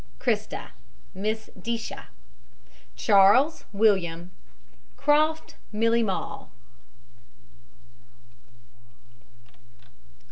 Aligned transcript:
CHRISTA, 0.17 0.71
MISS 1.13 1.51
DIJCIA. 1.59 2.05
CHARLES, 2.95 3.65
WILLIAM. 3.71 4.31
CROFT, 4.97 5.57
MILLIE 5.71 6.01
MALL. 6.01 6.49